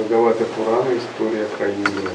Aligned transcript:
Бхагавата 0.00 0.44
Пурана 0.56 0.96
«История 0.96 1.46
про 1.58 1.66
Индру». 1.66 2.10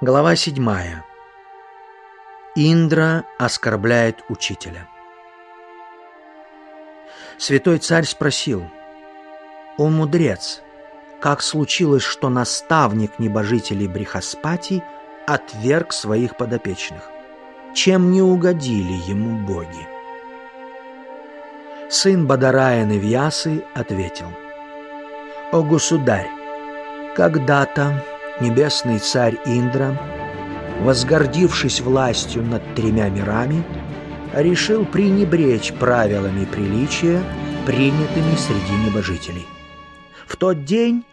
Глава 0.00 0.34
седьмая. 0.34 1.04
Индра 2.56 3.24
оскорбляет 3.38 4.24
учителя. 4.28 4.88
Святой 7.38 7.78
царь 7.78 8.04
спросил, 8.04 8.64
«О 9.78 9.88
мудрец, 9.88 10.62
как 11.20 11.42
случилось, 11.42 12.02
что 12.02 12.28
наставник 12.28 13.20
небожителей 13.20 13.86
Брихаспати 13.86 14.82
отверг 15.28 15.92
своих 15.92 16.36
подопечных? 16.36 17.08
Чем 17.74 18.10
не 18.10 18.22
угодили 18.22 18.94
ему 19.08 19.46
боги?» 19.46 19.95
Сын 21.88 22.26
Бадараина 22.26 22.98
Вьясы 22.98 23.64
ответил, 23.72 24.26
«О 25.52 25.62
государь, 25.62 26.28
когда-то 27.14 28.04
небесный 28.40 28.98
царь 28.98 29.38
Индра, 29.46 29.96
возгордившись 30.82 31.80
властью 31.80 32.42
над 32.42 32.74
тремя 32.74 33.08
мирами, 33.08 33.62
решил 34.34 34.84
пренебречь 34.84 35.72
правилами 35.74 36.44
приличия, 36.44 37.22
принятыми 37.66 38.34
среди 38.34 38.72
небожителей. 38.84 39.46
В 40.26 40.36
тот 40.36 40.64
день 40.64 41.04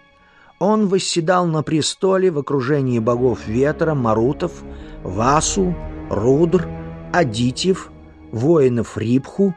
он 0.57 0.87
восседал 0.87 1.45
на 1.45 1.61
престоле 1.61 2.31
в 2.31 2.39
окружении 2.39 2.97
богов 2.97 3.45
ветра, 3.45 3.93
марутов, 3.93 4.63
васу, 5.03 5.75
рудр, 6.09 6.67
адитив, 7.13 7.91
воинов 8.31 8.97
рибху, 8.97 9.53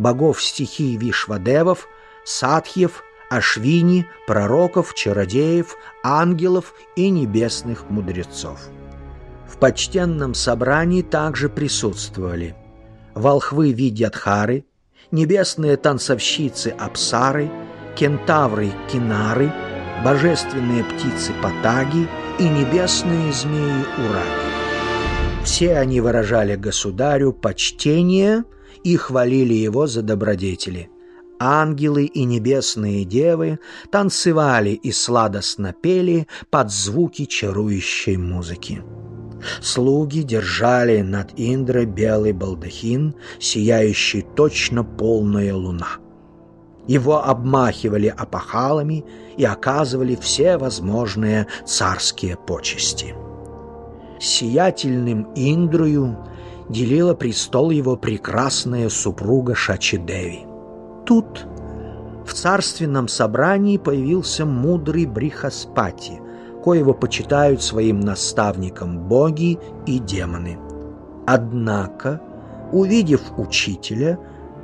богов 0.00 0.42
стихий 0.42 0.96
вишвадевов, 0.96 1.88
садхьев, 2.24 3.02
ашвини, 3.30 4.06
пророков, 4.26 4.94
чародеев, 4.94 5.76
ангелов 6.02 6.74
и 6.96 7.10
небесных 7.10 7.88
мудрецов. 7.90 8.60
В 9.48 9.58
почтенном 9.58 10.34
собрании 10.34 11.02
также 11.02 11.48
присутствовали 11.48 12.56
волхвы 13.14 13.72
Видьядхары, 13.72 14.64
небесные 15.10 15.76
танцовщицы 15.76 16.68
Апсары, 16.78 17.50
кентавры 17.96 18.72
Кинары, 18.90 19.52
божественные 20.04 20.84
птицы 20.84 21.32
Патаги 21.42 22.08
и 22.38 22.48
небесные 22.48 23.32
змеи 23.32 23.84
Ураги. 23.98 25.44
Все 25.44 25.76
они 25.76 26.00
выражали 26.00 26.54
государю 26.54 27.32
почтение 27.32 28.44
и 28.84 28.96
хвалили 28.96 29.54
его 29.54 29.86
за 29.86 30.02
добродетели. 30.02 30.90
Ангелы 31.38 32.04
и 32.04 32.24
небесные 32.24 33.04
девы 33.04 33.60
танцевали 33.90 34.70
и 34.70 34.92
сладостно 34.92 35.72
пели 35.72 36.26
под 36.50 36.70
звуки 36.70 37.24
чарующей 37.24 38.16
музыки. 38.16 38.82
Слуги 39.62 40.20
держали 40.20 41.00
над 41.00 41.32
Индрой 41.36 41.86
белый 41.86 42.32
балдахин, 42.32 43.14
сияющий 43.38 44.22
точно 44.36 44.84
полная 44.84 45.54
луна. 45.54 45.96
Его 46.86 47.24
обмахивали 47.24 48.08
опахалами 48.08 49.04
и 49.36 49.44
оказывали 49.44 50.16
все 50.20 50.58
возможные 50.58 51.46
царские 51.64 52.36
почести. 52.36 53.14
Сиятельным 54.18 55.32
Индрою 55.34 56.18
делила 56.70 57.14
престол 57.14 57.70
его 57.70 57.96
прекрасная 57.96 58.88
супруга 58.88 59.54
Шачидеви. 59.54 60.46
Тут 61.04 61.46
в 62.26 62.32
царственном 62.32 63.08
собрании 63.08 63.76
появился 63.76 64.46
мудрый 64.46 65.06
Брихаспати– 65.06 66.20
коего 66.62 66.92
почитают 66.92 67.62
своим 67.62 68.00
наставником 68.00 68.98
боги 68.98 69.58
и 69.86 69.98
демоны. 69.98 70.58
Однако, 71.26 72.20
увидев 72.72 73.22
учителя, 73.38 74.18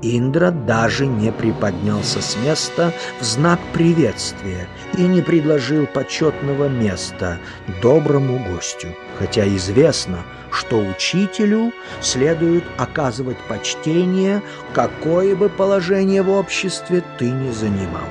Индра 0.07 0.51
даже 0.51 1.07
не 1.07 1.33
приподнялся 1.33 2.23
с 2.23 2.37
места 2.37 2.93
в 3.21 3.25
знак 3.25 3.59
приветствия 3.73 4.69
и 4.97 5.03
не 5.03 5.21
предложил 5.21 5.87
почетного 5.87 6.69
места 6.69 7.39
доброму 7.83 8.39
гостю, 8.49 8.89
хотя 9.19 9.47
известно, 9.57 10.19
что 10.53 10.79
учителю 10.79 11.73
следует 12.01 12.65
оказывать 12.77 13.39
почтение, 13.49 14.43
какое 14.73 15.35
бы 15.35 15.49
положение 15.49 16.23
в 16.23 16.31
обществе 16.31 17.03
ты 17.19 17.31
ни 17.31 17.51
занимал. 17.51 18.09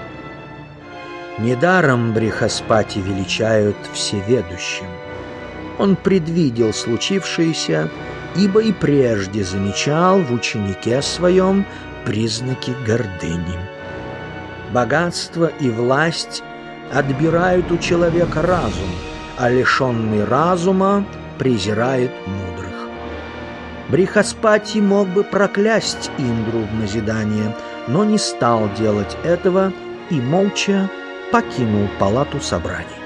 Недаром 1.39 2.13
Брихаспати 2.13 2.99
величают 2.99 3.77
всеведущим. 3.93 4.87
Он 5.77 5.95
предвидел 5.95 6.73
случившееся, 6.73 7.89
ибо 8.35 8.61
и 8.61 8.71
прежде 8.71 9.43
замечал 9.43 10.21
в 10.21 10.31
ученике 10.33 11.01
своем 11.01 11.65
признаки 12.05 12.73
гордыни. 12.85 13.59
Богатство 14.71 15.51
и 15.59 15.69
власть 15.69 16.43
отбирают 16.93 17.71
у 17.71 17.77
человека 17.77 18.41
разум, 18.41 18.89
а 19.37 19.49
лишенный 19.49 20.25
разума 20.25 21.05
презирает 21.37 22.11
мудрых. 22.27 22.73
Брихаспати 23.89 24.79
мог 24.79 25.07
бы 25.09 25.23
проклясть 25.23 26.09
Индру 26.17 26.61
в 26.61 26.73
назидание, 26.79 27.55
но 27.87 28.03
не 28.03 28.17
стал 28.17 28.69
делать 28.77 29.15
этого 29.23 29.71
и 30.09 30.19
молча 30.19 30.89
покинул 31.31 31.87
палату 31.99 32.39
собраний. 32.39 33.04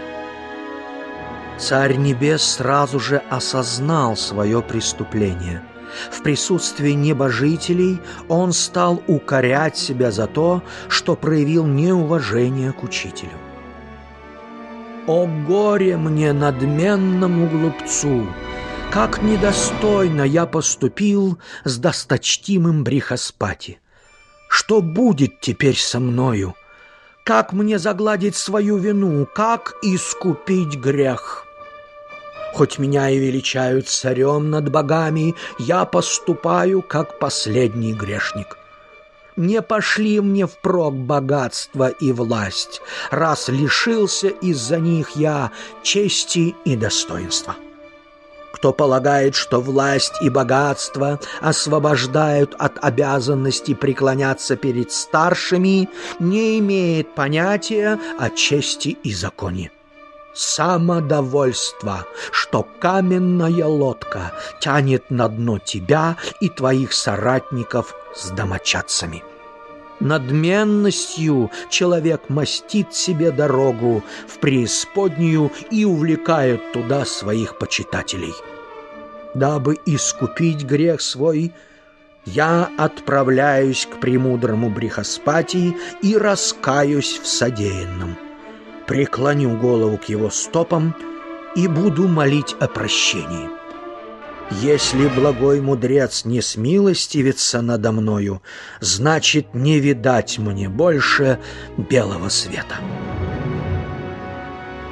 Царь 1.59 1.97
Небес 1.97 2.41
сразу 2.41 3.01
же 3.01 3.21
осознал 3.29 4.15
свое 4.15 4.61
преступление. 4.61 5.61
В 6.09 6.21
присутствии 6.23 6.91
небожителей 6.91 7.99
он 8.29 8.53
стал 8.53 9.03
укорять 9.07 9.77
себя 9.77 10.09
за 10.11 10.27
то, 10.27 10.63
что 10.87 11.17
проявил 11.17 11.65
неуважение 11.65 12.71
к 12.71 12.81
учителю. 12.83 13.37
«О 15.05 15.25
горе 15.25 15.97
мне, 15.97 16.31
надменному 16.31 17.47
глупцу! 17.49 18.25
Как 18.91 19.21
недостойно 19.21 20.21
я 20.21 20.45
поступил 20.45 21.39
с 21.65 21.77
досточтимым 21.77 22.85
Брихаспати! 22.85 23.79
Что 24.49 24.81
будет 24.81 25.41
теперь 25.41 25.77
со 25.77 25.99
мною?» 25.99 26.55
Как 27.25 27.53
мне 27.53 27.77
загладить 27.77 28.35
свою 28.35 28.77
вину? 28.77 29.27
Как 29.35 29.75
искупить 29.83 30.79
грех? 30.79 31.45
Хоть 32.53 32.79
меня 32.79 33.09
и 33.09 33.17
величают 33.17 33.87
царем 33.87 34.49
над 34.49 34.71
богами, 34.71 35.35
я 35.59 35.85
поступаю, 35.85 36.81
как 36.81 37.19
последний 37.19 37.93
грешник. 37.93 38.57
Не 39.35 39.61
пошли 39.61 40.19
мне 40.19 40.47
впрок 40.47 40.93
богатство 40.93 41.87
и 41.87 42.11
власть, 42.11 42.81
раз 43.09 43.47
лишился 43.47 44.27
из-за 44.27 44.79
них 44.79 45.11
я 45.11 45.51
чести 45.81 46.55
и 46.65 46.75
достоинства. 46.75 47.55
Кто 48.51 48.73
полагает, 48.73 49.35
что 49.35 49.61
власть 49.61 50.15
и 50.21 50.29
богатство 50.29 51.21
освобождают 51.39 52.53
от 52.59 52.83
обязанности 52.83 53.73
преклоняться 53.73 54.57
перед 54.57 54.91
старшими, 54.91 55.87
не 56.19 56.59
имеет 56.59 57.15
понятия 57.15 57.97
о 58.19 58.29
чести 58.29 58.97
и 59.03 59.13
законе. 59.13 59.71
Самодовольство, 60.33 62.05
что 62.31 62.65
каменная 62.79 63.65
лодка 63.65 64.31
тянет 64.61 65.09
на 65.09 65.27
дно 65.27 65.59
тебя 65.59 66.17
и 66.39 66.49
твоих 66.49 66.93
соратников 66.93 67.95
с 68.15 68.29
домочадцами. 68.29 69.23
Надменностью 69.99 71.51
человек 71.69 72.29
мастит 72.29 72.93
себе 72.93 73.31
дорогу 73.31 74.03
в 74.27 74.39
преисподнюю 74.39 75.51
и 75.71 75.83
увлекает 75.83 76.71
туда 76.71 77.03
своих 77.05 77.57
почитателей. 77.57 78.33
Дабы 79.33 79.77
искупить 79.85 80.63
грех 80.63 81.01
свой, 81.01 81.51
я 82.25 82.69
отправляюсь 82.77 83.85
к 83.87 83.99
премудрому 83.99 84.69
Брихаспати 84.69 85.75
и 86.01 86.15
раскаюсь 86.15 87.19
в 87.19 87.27
содеянном. 87.27 88.28
Преклоню 88.89 89.55
голову 89.55 89.99
к 89.99 90.05
его 90.05 90.31
стопам 90.31 90.95
и 91.55 91.67
буду 91.67 92.07
молить 92.07 92.55
о 92.59 92.67
прощении. 92.67 93.47
Если 94.63 95.07
благой 95.09 95.61
мудрец 95.61 96.25
не 96.25 96.41
смилостивится 96.41 97.61
надо 97.61 97.91
мною, 97.91 98.41
значит, 98.79 99.53
не 99.53 99.79
видать 99.79 100.39
мне 100.39 100.69
больше 100.69 101.37
белого 101.77 102.29
света. 102.29 102.77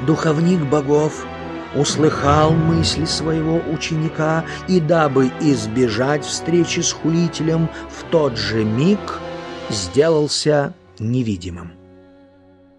Духовник 0.05 0.59
богов 0.59 1.25
услыхал 1.73 2.51
мысли 2.51 3.05
своего 3.05 3.59
ученика 3.73 4.45
и, 4.67 4.79
дабы 4.79 5.31
избежать 5.41 6.23
встречи 6.23 6.81
с 6.81 6.91
хулителем, 6.91 7.67
в 7.89 8.03
тот 8.11 8.37
же 8.37 8.63
миг 8.63 8.99
сделался 9.71 10.75
невидимым. 10.99 11.76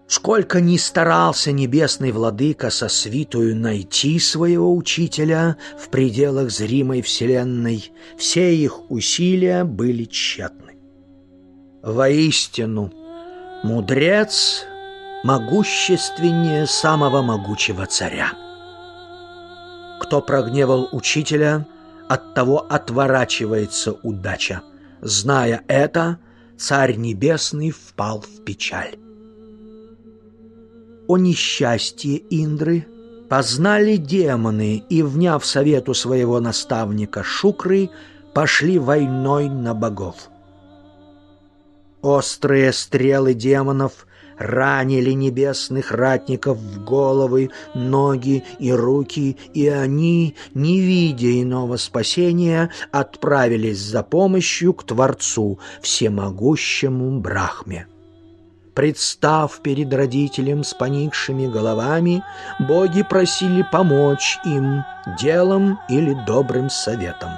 Сколько 0.09 0.59
ни 0.59 0.77
старался 0.77 1.51
небесный 1.51 2.11
владыка 2.11 2.71
со 2.71 2.89
свитую 2.89 3.55
найти 3.55 4.17
своего 4.17 4.75
учителя 4.75 5.55
в 5.77 5.89
пределах 5.89 6.49
зримой 6.49 7.03
вселенной, 7.03 7.91
все 8.17 8.55
их 8.55 8.89
усилия 8.89 9.63
были 9.63 10.05
тщетны. 10.05 10.77
Воистину, 11.83 12.91
мудрец 13.63 14.65
могущественнее 15.23 16.65
самого 16.65 17.21
могучего 17.21 17.85
царя. 17.85 18.31
Кто 20.01 20.21
прогневал 20.21 20.89
учителя, 20.91 21.67
от 22.07 22.33
того 22.33 22.65
отворачивается 22.67 23.91
удача. 24.01 24.63
Зная 25.01 25.61
это, 25.67 26.17
Царь 26.57 26.95
Небесный 26.95 27.69
впал 27.69 28.21
в 28.21 28.43
печаль 28.43 28.97
о 31.09 31.17
несчастье 31.17 32.21
Индры 32.29 32.85
познали 33.29 33.97
демоны 33.97 34.83
и, 34.89 35.01
вняв 35.01 35.43
совету 35.43 35.95
своего 35.95 36.39
наставника 36.39 37.23
Шукры, 37.23 37.89
пошли 38.35 38.77
войной 38.77 39.49
на 39.49 39.73
богов. 39.73 40.29
Острые 42.03 42.71
стрелы 42.71 43.33
демонов 43.33 44.05
ранили 44.37 45.09
небесных 45.13 45.91
ратников 45.91 46.59
в 46.59 46.85
головы, 46.85 47.49
ноги 47.73 48.43
и 48.59 48.71
руки, 48.71 49.35
и 49.55 49.67
они, 49.67 50.35
не 50.53 50.79
видя 50.79 51.41
иного 51.41 51.77
спасения, 51.77 52.69
отправились 52.91 53.79
за 53.79 54.03
помощью 54.03 54.75
к 54.75 54.83
Творцу, 54.83 55.57
всемогущему 55.81 57.19
Брахме. 57.19 57.87
Представ 58.79 59.59
перед 59.61 59.93
родителем 59.93 60.63
с 60.63 60.73
поникшими 60.73 61.47
головами, 61.47 62.23
боги 62.59 63.03
просили 63.03 63.61
помочь 63.69 64.39
им 64.45 64.85
делом 65.21 65.81
или 65.89 66.13
добрым 66.25 66.69
советом. 66.69 67.31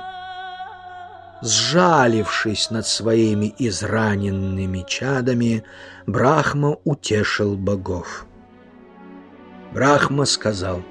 Сжалившись 1.41 2.69
над 2.69 2.85
своими 2.85 3.55
израненными 3.57 4.85
чадами, 4.87 5.63
Брахма 6.05 6.77
утешил 6.83 7.55
богов. 7.55 8.27
Брахма 9.71 10.25
сказал, 10.25 10.83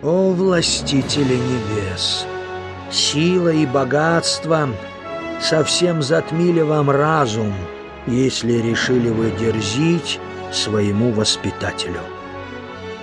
«О 0.00 0.30
властители 0.30 1.34
небес! 1.34 2.24
Сила 2.92 3.48
и 3.48 3.66
богатство 3.66 4.68
совсем 5.40 6.02
затмили 6.02 6.60
вам 6.60 6.88
разум, 6.88 7.52
если 8.06 8.54
решили 8.54 9.08
вы 9.08 9.30
дерзить 9.32 10.20
своему 10.52 11.12
воспитателю. 11.12 12.00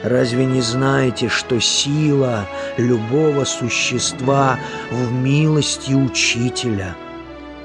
Разве 0.03 0.45
не 0.45 0.61
знаете, 0.61 1.29
что 1.29 1.59
сила 1.61 2.45
любого 2.77 3.45
существа 3.45 4.59
в 4.91 5.11
милости 5.13 5.93
учителя? 5.93 6.95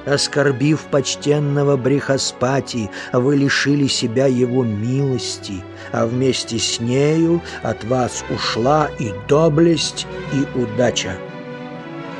Оскорбив 0.07 0.83
почтенного 0.91 1.77
Брехаспати, 1.77 2.91
вы 3.13 3.37
лишили 3.37 3.89
себя 3.89 4.27
его 4.27 4.65
милости, 4.65 5.63
а 5.93 6.07
вместе 6.07 6.59
с 6.59 6.81
нею 6.81 7.43
от 7.63 7.85
вас 7.85 8.25
ушла 8.31 8.89
и 8.99 9.13
доблесть, 9.29 10.07
и 10.33 10.59
удача. 10.59 11.17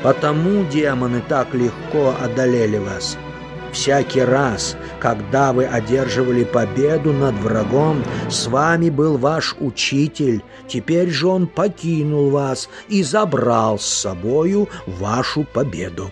Потому 0.03 0.65
демоны 0.65 1.23
так 1.27 1.53
легко 1.53 2.13
одолели 2.21 2.77
вас– 2.77 3.17
Всякий 3.71 4.21
раз, 4.21 4.75
когда 4.99 5.53
вы 5.53 5.65
одерживали 5.65 6.43
победу 6.43 7.13
над 7.13 7.35
врагом, 7.35 8.03
с 8.29 8.47
вами 8.47 8.89
был 8.89 9.17
ваш 9.17 9.55
учитель, 9.59 10.41
теперь 10.67 11.09
же 11.09 11.27
он 11.27 11.47
покинул 11.47 12.29
вас 12.29 12.69
и 12.87 13.03
забрал 13.03 13.77
с 13.77 13.85
собою 13.85 14.67
вашу 14.87 15.43
победу. 15.43 16.11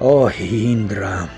О, 0.00 0.30
Индра! 0.30 1.28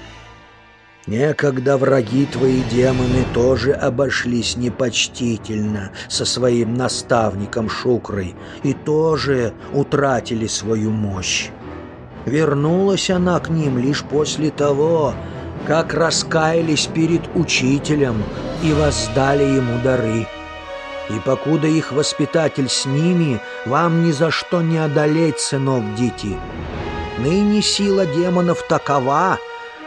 Некогда 1.06 1.76
враги 1.76 2.26
твои 2.26 2.62
демоны 2.70 3.24
тоже 3.34 3.72
обошлись 3.72 4.56
непочтительно 4.56 5.90
со 6.08 6.24
своим 6.24 6.74
наставником 6.74 7.68
Шукрой 7.68 8.36
и 8.62 8.74
тоже 8.74 9.54
утратили 9.72 10.46
свою 10.46 10.90
мощь. 10.90 11.50
Вернулась 12.26 13.10
она 13.10 13.40
к 13.40 13.48
ним 13.48 13.78
лишь 13.78 14.02
после 14.04 14.50
того, 14.50 15.14
как 15.66 15.94
раскаялись 15.94 16.86
перед 16.86 17.22
учителем 17.34 18.22
и 18.62 18.72
воздали 18.72 19.44
ему 19.44 19.80
дары. 19.82 20.26
И 21.08 21.18
покуда 21.24 21.66
их 21.66 21.92
воспитатель 21.92 22.68
с 22.68 22.86
ними, 22.86 23.40
вам 23.66 24.04
ни 24.04 24.12
за 24.12 24.30
что 24.30 24.62
не 24.62 24.78
одолеть, 24.78 25.40
сынок 25.40 25.94
Дити. 25.96 26.38
Ныне 27.18 27.62
сила 27.62 28.06
демонов 28.06 28.62
такова, 28.68 29.38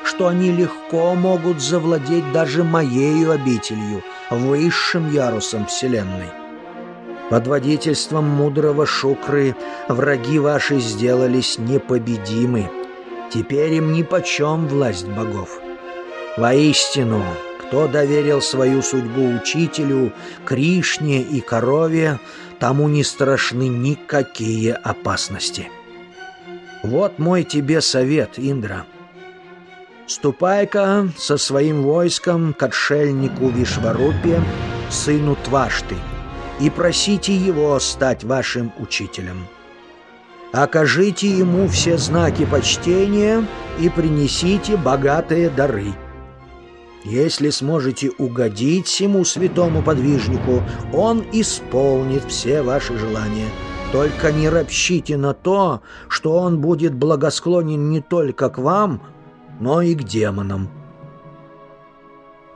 что 0.04 0.28
они 0.28 0.52
легко 0.52 1.16
могут 1.16 1.62
завладеть 1.62 2.30
даже 2.34 2.64
моею 2.64 3.32
обителью, 3.32 4.04
высшим 4.30 5.10
ярусом 5.12 5.66
Вселенной. 5.66 6.43
Под 7.30 7.48
водительством 7.48 8.26
мудрого 8.26 8.86
Шукры 8.86 9.56
враги 9.88 10.40
ваши 10.40 10.80
сделались 10.80 11.58
непобедимы. 11.58 12.70
Теперь 13.34 13.74
им 13.74 13.94
нипочем 13.94 14.68
власть 14.68 15.08
богов. 15.08 15.60
Воистину, 16.38 17.24
кто 17.60 17.88
доверил 17.88 18.42
свою 18.42 18.82
судьбу 18.82 19.28
учителю, 19.28 20.12
Кришне 20.46 21.22
и 21.22 21.42
корове, 21.42 22.20
тому 22.60 22.88
не 22.88 23.04
страшны 23.04 23.68
никакие 23.68 24.74
опасности. 24.74 25.70
Вот 26.84 27.18
мой 27.18 27.44
тебе 27.44 27.82
совет, 27.82 28.32
Индра. 28.38 28.86
Ступай-ка 30.06 31.10
со 31.18 31.38
своим 31.38 31.82
войском 31.84 32.54
к 32.54 32.62
отшельнику 32.62 33.48
Вишварупе, 33.48 34.42
сыну 34.90 35.38
Твашты, 35.46 35.96
и 36.64 36.70
просите 36.70 37.36
его 37.36 37.78
стать 37.80 38.24
вашим 38.24 38.72
учителем. 38.80 39.48
Окажите 40.54 41.28
ему 41.28 41.68
все 41.68 41.98
знаки 41.98 42.46
почтения 42.46 43.46
и 43.82 43.90
принесите 43.90 44.78
богатые 44.78 45.50
дары. 45.50 45.94
Если 47.04 47.50
сможете 47.50 48.12
угодить 48.18 48.88
всему 48.88 49.26
святому 49.26 49.82
подвижнику, 49.82 50.64
он 50.94 51.26
исполнит 51.34 52.24
все 52.30 52.62
ваши 52.62 52.98
желания. 52.98 53.50
Только 53.92 54.32
не 54.32 54.48
ропщите 54.48 55.18
на 55.18 55.34
то, 55.34 55.82
что 56.08 56.38
он 56.38 56.62
будет 56.62 56.94
благосклонен 56.94 57.90
не 57.90 58.00
только 58.00 58.50
к 58.50 58.58
вам, 58.58 59.02
но 59.60 59.82
и 59.82 59.96
к 59.96 60.04
демонам. 60.04 60.70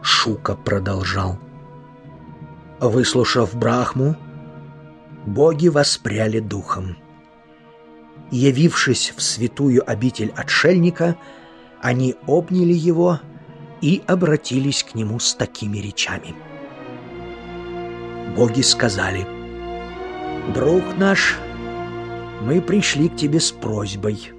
Шука 0.01 0.55
продолжал. 0.55 1.37
Выслушав 2.79 3.55
Брахму, 3.55 4.15
боги 5.25 5.67
воспряли 5.67 6.39
духом. 6.39 6.95
Явившись 8.29 9.13
в 9.15 9.21
святую 9.21 9.89
обитель 9.89 10.31
отшельника, 10.35 11.15
они 11.81 12.15
обняли 12.27 12.73
его 12.73 13.19
и 13.81 14.03
обратились 14.05 14.83
к 14.83 14.93
нему 14.93 15.19
с 15.19 15.33
такими 15.33 15.79
речами. 15.79 16.35
Боги 18.35 18.61
сказали, 18.61 19.25
«Друг 20.53 20.83
наш, 20.97 21.35
мы 22.41 22.61
пришли 22.61 23.09
к 23.09 23.15
тебе 23.15 23.39
с 23.39 23.51
просьбой. 23.51 24.36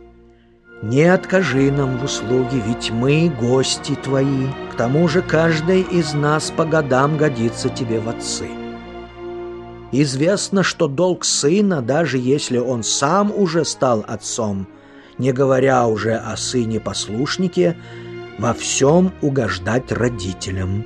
Не 0.82 1.12
откажи 1.12 1.73
нам 1.73 1.99
в 1.99 2.04
услуге, 2.04 2.62
ведь 2.64 2.92
мы 2.92 3.28
гости 3.28 3.97
твои. 3.97 4.47
К 4.73 4.76
тому 4.76 5.08
же 5.08 5.23
каждый 5.23 5.82
из 5.82 6.14
нас 6.14 6.52
по 6.52 6.64
годам 6.64 7.16
годится 7.16 7.68
тебе 7.68 7.99
в 7.99 8.08
отцы. 8.08 8.47
Известно, 9.90 10.62
что 10.62 10.87
долг 10.87 11.25
сына, 11.25 11.82
даже 11.82 12.18
если 12.18 12.58
он 12.58 12.85
сам 12.85 13.32
уже 13.35 13.64
стал 13.64 14.04
отцом, 14.06 14.68
не 15.16 15.32
говоря 15.32 15.88
уже 15.88 16.14
о 16.14 16.37
сыне-послушнике, 16.37 17.76
во 18.38 18.54
всем 18.54 19.12
угождать 19.20 19.90
родителям. 19.90 20.85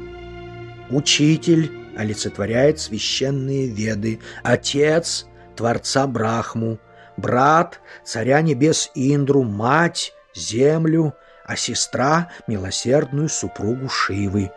Учитель 0.89 1.71
олицетворяет 1.99 2.81
священные 2.81 3.67
веды, 3.67 4.21
отец— 4.43 5.27
Творца 5.57 6.07
Брахму— 6.07 6.79
брат 7.23 7.81
царя 8.05 8.43
небес 8.43 8.91
Индру, 8.95 9.43
мать— 9.45 10.13
землю, 10.35 11.15
а 11.47 11.57
сестра— 11.57 12.31
милосердную 12.47 13.29
супругу 13.29 13.89
Шивы. 13.89 14.51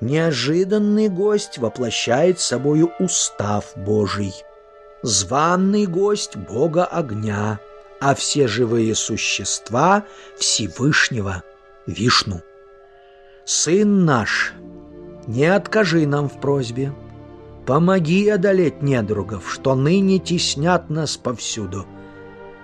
Неожиданный 0.00 1.08
гость 1.08 1.56
воплощает 1.56 2.40
собою 2.40 2.92
устав 2.98 3.72
Божий. 3.76 4.34
Званный 5.02 5.86
гость— 5.86 6.36
Бога 6.50 6.84
огня, 6.84 7.60
а 8.00 8.14
все 8.14 8.46
живые 8.46 8.94
существа— 8.94 10.04
Всевышнего, 10.38 11.42
Вишну. 11.86 12.42
Сын 13.46 14.04
наш, 14.04 14.52
не 15.26 15.46
откажи 15.46 16.06
нам 16.06 16.28
в 16.28 16.40
просьбе. 16.40 16.92
Помоги 17.66 18.28
одолеть 18.28 18.80
недругов, 18.80 19.52
что 19.52 19.74
ныне 19.74 20.20
теснят 20.20 20.88
нас 20.88 21.16
повсюду. 21.16 21.84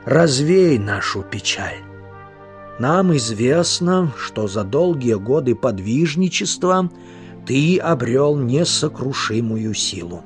Развей 0.05 0.79
нашу 0.79 1.23
печаль. 1.23 1.81
Нам 2.79 3.15
известно, 3.17 4.13
что 4.17 4.47
за 4.47 4.63
долгие 4.63 5.15
годы 5.15 5.57
подвижничества 5.57 6.89
ты 7.47 7.79
обрел 7.79 8.37
несокрушимую 8.37 9.75
силу. 9.75 10.23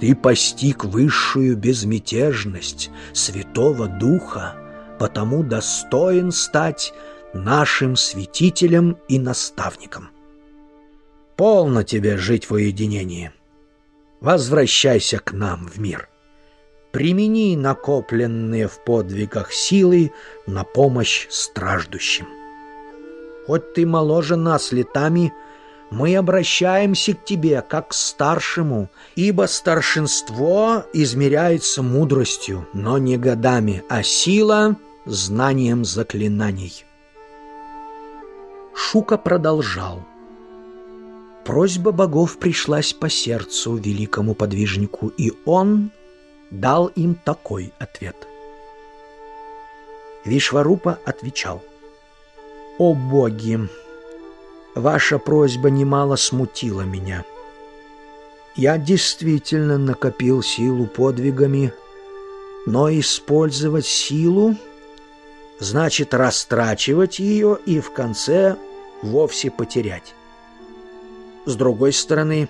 Ты 0.00 0.14
постиг 0.14 0.84
высшую 0.84 1.56
безмятежность 1.56 2.90
Святого 3.12 3.88
Духа, 3.88 4.54
потому 5.00 5.42
достоин 5.42 6.30
стать 6.30 6.94
нашим 7.34 7.96
святителем 7.96 8.96
и 9.08 9.18
наставником. 9.18 10.10
Полно 11.36 11.82
тебе 11.82 12.16
жить 12.16 12.48
в 12.48 12.54
уединении. 12.54 13.32
Возвращайся 14.20 15.18
к 15.18 15.32
нам 15.32 15.68
в 15.68 15.78
мир. 15.78 16.08
Примени 16.90 17.56
накопленные 17.56 18.66
в 18.66 18.82
подвигах 18.84 19.52
силы 19.52 20.12
на 20.46 20.64
помощь 20.64 21.28
страждущим. 21.30 22.26
Хоть 23.46 23.74
ты 23.74 23.86
моложе 23.86 24.36
нас 24.36 24.72
летами, 24.72 25.32
мы 25.90 26.16
обращаемся 26.16 27.14
к 27.14 27.24
тебе 27.24 27.62
как 27.62 27.88
к 27.88 27.94
старшему, 27.94 28.90
ибо 29.14 29.46
старшинство 29.46 30.84
измеряется 30.92 31.82
мудростью, 31.82 32.66
но 32.74 32.98
не 32.98 33.16
годами, 33.16 33.84
а 33.88 34.02
сила— 34.02 34.76
знанием 35.06 35.84
заклинаний. 35.84 36.84
Шука 38.74 39.16
продолжал— 39.16 40.04
Просьба 41.48 41.92
богов 41.92 42.36
пришлась 42.36 42.92
по 42.92 43.08
сердцу 43.08 43.76
великому 43.76 44.34
подвижнику, 44.34 45.08
и 45.16 45.32
он 45.46 45.92
дал 46.50 46.88
им 46.88 47.14
такой 47.14 47.72
ответ. 47.78 48.16
Вишварупа 50.26 50.98
отвечал, 51.06 51.62
«О 52.76 52.92
боги, 52.92 53.60
ваша 54.74 55.18
просьба 55.18 55.70
немало 55.70 56.16
смутила 56.16 56.82
меня. 56.82 57.24
Я 58.54 58.76
действительно 58.76 59.78
накопил 59.78 60.42
силу 60.42 60.84
подвигами, 60.84 61.72
но 62.66 62.90
использовать 62.90 63.86
силу 63.86 64.54
значит 65.60 66.12
растрачивать 66.12 67.18
ее 67.18 67.58
и 67.64 67.80
в 67.80 67.90
конце 67.94 68.58
вовсе 69.00 69.50
потерять. 69.50 70.14
С 71.48 71.56
другой 71.56 71.94
стороны, 71.94 72.46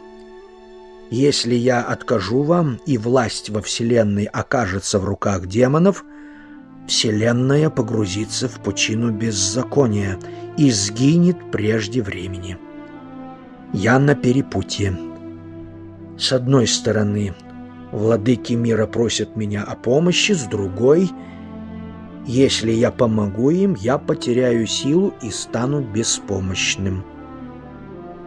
если 1.09 1.55
я 1.55 1.83
откажу 1.83 2.43
вам, 2.43 2.81
и 2.85 2.99
власть 2.99 3.49
во 3.49 3.63
Вселенной 3.63 4.25
окажется 4.25 4.99
в 4.99 5.05
руках 5.05 5.47
демонов, 5.47 6.05
Вселенная 6.89 7.71
погрузится 7.71 8.49
в 8.49 8.61
пучину 8.61 9.13
беззакония 9.13 10.19
и 10.57 10.73
сгинет 10.73 11.37
прежде 11.53 12.03
времени. 12.03 12.59
Я 13.73 14.01
на 14.01 14.17
перепутье. 14.17 14.99
С 16.19 16.33
одной 16.33 16.67
стороны, 16.67 17.37
владыки 17.93 18.55
мира 18.55 18.89
просят 18.89 19.37
меня 19.37 19.63
о 19.63 19.77
помощи, 19.77 20.33
с 20.33 20.43
другой— 20.43 21.09
если 22.27 22.73
я 22.73 22.91
помогу 22.91 23.51
им, 23.51 23.75
я 23.79 23.97
потеряю 23.97 24.67
силу 24.67 25.15
и 25.23 25.31
стану 25.31 25.81
беспомощным. 25.81 27.05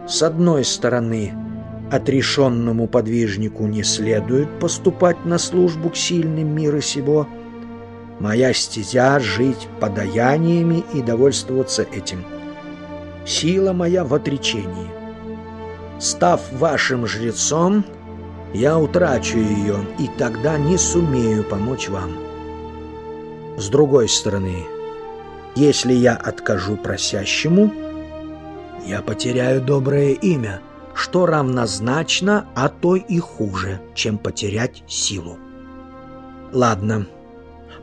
С 0.06 0.20
одной 0.22 0.64
стороны, 0.64 1.32
отрешенному 1.90 2.88
подвижнику 2.88 3.66
не 3.66 3.84
следует 3.84 4.58
поступать 4.58 5.24
на 5.24 5.38
службу 5.38 5.90
к 5.90 5.96
сильным 5.96 6.54
мира 6.54 6.80
сего. 6.80 7.28
Моя 8.18 8.52
стезя— 8.52 9.18
жить 9.20 9.68
подаяниями 9.80 10.84
и 10.92 11.02
довольствоваться 11.02 11.82
этим. 11.82 12.24
Сила 13.24 13.72
моя 13.72 14.04
в 14.04 14.12
отречении. 14.12 14.90
Став 16.00 16.40
вашим 16.52 17.06
жрецом, 17.06 17.84
я 18.52 18.78
утрачу 18.78 19.38
ее, 19.38 19.86
и 20.00 20.10
тогда 20.18 20.58
не 20.58 20.76
сумею 20.76 21.44
помочь 21.44 21.88
вам. 21.88 22.10
С 23.56 23.68
другой 23.68 24.08
стороны, 24.08 24.66
если 25.54 25.92
я 25.92 26.16
откажу 26.16 26.76
просящему— 26.76 27.72
я 28.86 29.00
потеряю 29.02 29.60
доброе 29.62 30.12
имя, 30.12 30.60
что 30.94 31.26
равнозначно, 31.26 32.46
а 32.54 32.68
то 32.68 32.96
и 32.96 33.18
хуже, 33.18 33.80
чем 33.94 34.18
потерять 34.18 34.82
силу. 34.86 35.38
Ладно, 36.52 37.06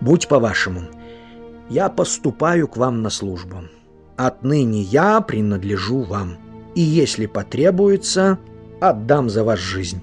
будь 0.02 0.28
по-вашему, 0.28 0.82
я 1.70 1.90
поступаю 1.90 2.68
к 2.68 2.78
вам 2.78 3.02
на 3.02 3.10
службу. 3.10 3.64
Отныне 4.18 4.82
я 4.82 5.22
принадлежу 5.22 6.02
вам, 6.02 6.38
и 6.76 6.82
если 6.82 7.26
потребуется, 7.26 8.38
отдам 8.82 9.30
за 9.30 9.44
вас 9.44 9.60
жизнь. 9.60 10.02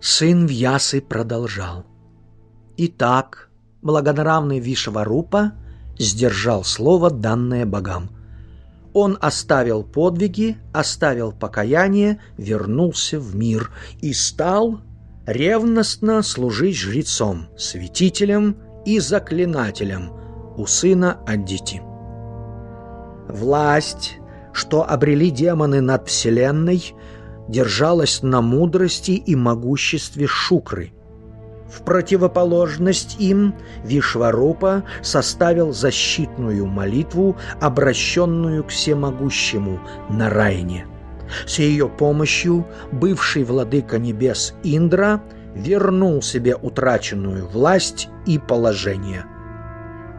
Сын 0.00 0.46
Вьясы 0.46 1.00
продолжал. 1.00 1.84
Итак, 2.76 3.50
благонравный 3.82 4.60
Вишварупа 4.60 5.52
сдержал 5.98 6.62
слово, 6.62 7.10
данное 7.10 7.66
богам– 7.66 8.10
он 8.96 9.18
оставил 9.20 9.82
подвиги, 9.82 10.56
оставил 10.72 11.30
покаяние, 11.30 12.18
вернулся 12.38 13.20
в 13.20 13.36
мир 13.36 13.70
и 14.00 14.14
стал 14.14 14.80
ревностно 15.26 16.22
служить 16.22 16.78
жрецом, 16.78 17.48
святителем 17.58 18.56
и 18.86 18.98
заклинателем 18.98 20.12
у 20.56 20.64
сына 20.64 21.20
Аддити. 21.26 21.82
Власть, 23.28 24.16
что 24.54 24.82
обрели 24.88 25.30
демоны 25.30 25.82
над 25.82 26.08
Вселенной, 26.08 26.94
держалась 27.48 28.22
на 28.22 28.40
мудрости 28.40 29.10
и 29.10 29.36
могуществе 29.36 30.26
Шукры, 30.26 30.94
в 31.68 31.82
противоположность 31.82 33.16
им 33.18 33.54
Вишварупа 33.84 34.84
составил 35.02 35.72
защитную 35.72 36.66
молитву, 36.66 37.36
обращенную 37.60 38.64
к 38.64 38.68
всемогущему 38.68 39.80
Нарайне. 40.08 40.86
С 41.46 41.58
ее 41.58 41.88
помощью 41.88 42.66
бывший 42.92 43.42
владыка 43.42 43.98
небес 43.98 44.54
Индра 44.62 45.22
вернул 45.54 46.22
себе 46.22 46.54
утраченную 46.54 47.48
власть 47.48 48.08
и 48.26 48.38
положение. 48.38 49.24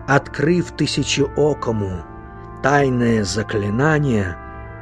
Открыв 0.08 0.72
тысячеокому 0.72 2.04
тайное 2.62 3.24
заклинание, 3.24 4.36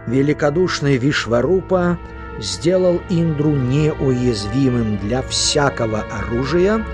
великодушный 0.08 0.98
Вишварупа– 0.98 2.00
сделал 2.40 3.02
Индру 3.10 3.52
неуязвимым 3.52 4.98
для 4.98 5.22
всякого 5.22 6.02
оружия, 6.12 6.86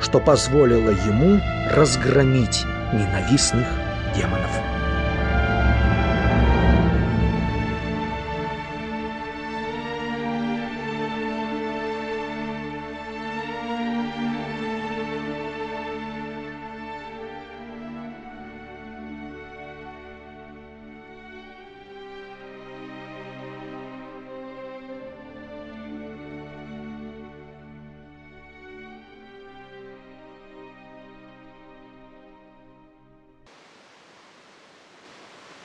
что 0.00 0.20
позволило 0.20 0.90
ему 0.90 1.40
разгромить 1.74 2.64
ненавистных 2.92 3.66
демонов. 4.14 4.77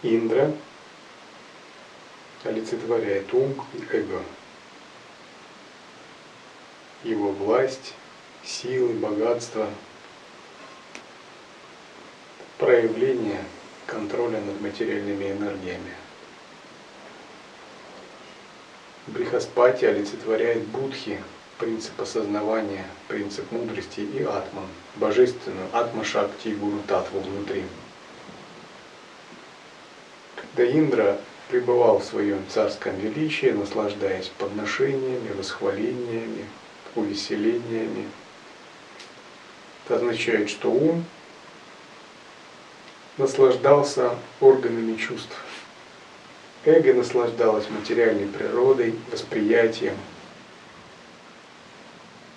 Индра 0.03 0.51
олицетворяет 2.43 3.33
ум 3.33 3.55
и 3.73 3.95
эго. 3.95 4.21
Его 7.05 7.31
власть, 7.31 7.93
силы, 8.43 8.93
богатство, 8.95 9.69
проявление 12.57 13.43
контроля 13.87 14.41
над 14.41 14.59
материальными 14.59 15.31
энергиями. 15.31 15.93
Брихаспати 19.07 19.85
олицетворяет 19.85 20.65
будхи, 20.67 21.21
принцип 21.59 22.01
осознавания, 22.01 22.85
принцип 23.07 23.49
мудрости 23.51 24.01
и 24.01 24.23
атман, 24.23 24.67
божественную 24.95 25.69
атма-шакти 25.71 26.49
и 26.49 26.55
гуру-татву 26.55 27.21
внутри. 27.21 27.63
Индра 30.73 31.19
пребывал 31.49 31.99
в 31.99 32.03
своем 32.03 32.43
царском 32.49 32.97
величии, 32.97 33.51
наслаждаясь 33.51 34.31
подношениями, 34.39 35.31
восхвалениями, 35.37 36.45
увеселениями. 36.95 38.07
Это 39.85 39.97
означает, 39.97 40.49
что 40.49 40.71
ум 40.71 41.05
наслаждался 43.17 44.15
органами 44.41 44.95
чувств. 44.97 45.35
Эго 46.65 46.93
наслаждалось 46.93 47.69
материальной 47.69 48.27
природой, 48.27 48.95
восприятием. 49.11 49.95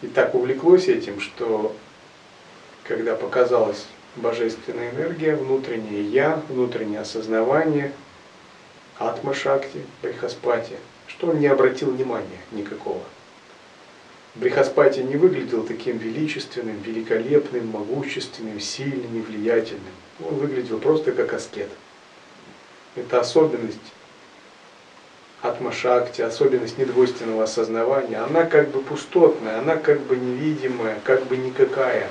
И 0.02 0.08
так 0.08 0.34
увлеклось 0.34 0.88
этим, 0.88 1.20
что 1.20 1.74
когда 2.84 3.14
показалась 3.14 3.86
божественная 4.16 4.90
энергия, 4.90 5.36
внутреннее 5.36 6.02
я, 6.02 6.42
внутреннее 6.48 7.00
осознавание, 7.00 7.92
атма-шакти, 8.98 9.84
брихаспати, 10.02 10.76
что 11.06 11.28
он 11.28 11.40
не 11.40 11.46
обратил 11.46 11.90
внимания 11.90 12.40
никакого. 12.52 13.02
Брихаспати 14.34 15.00
не 15.00 15.16
выглядел 15.16 15.62
таким 15.62 15.96
величественным, 15.96 16.78
великолепным, 16.82 17.68
могущественным, 17.68 18.60
сильным 18.60 19.16
и 19.16 19.22
влиятельным. 19.22 19.94
Он 20.20 20.34
выглядел 20.34 20.78
просто 20.78 21.12
как 21.12 21.32
аскет. 21.32 21.70
Это 22.96 23.20
особенность 23.20 23.78
атмашакти, 25.42 26.22
особенность 26.22 26.78
недвойственного 26.78 27.44
осознавания, 27.44 28.18
она 28.18 28.44
как 28.44 28.70
бы 28.70 28.80
пустотная, 28.80 29.58
она 29.58 29.76
как 29.76 30.00
бы 30.00 30.16
невидимая, 30.16 30.98
как 31.04 31.24
бы 31.26 31.36
никакая, 31.36 32.08